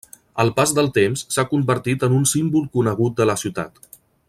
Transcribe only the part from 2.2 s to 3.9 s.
un símbol conegut de la ciutat.